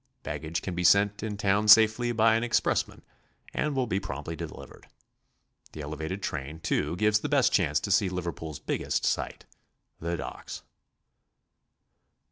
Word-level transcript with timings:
Baggage 0.23 0.63
can 0.63 0.73
be 0.73 0.83
sent 0.83 1.21
in 1.21 1.37
town 1.37 1.67
safely 1.67 2.11
by 2.11 2.33
an 2.33 2.43
expressman, 2.43 3.03
and 3.53 3.75
will 3.75 3.85
be 3.85 3.99
promptly 3.99 4.35
delivered. 4.35 4.87
The 5.73 5.81
elevated 5.81 6.23
train, 6.23 6.59
too, 6.59 6.95
gives 6.95 7.19
the 7.19 7.29
best 7.29 7.53
chance 7.53 7.79
to 7.81 7.91
see 7.91 8.09
Liverpoofs 8.09 8.65
biggest 8.65 9.05
sight, 9.05 9.45
the 9.99 10.17
docks. 10.17 10.63